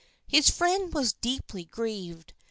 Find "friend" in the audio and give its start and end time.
0.49-0.91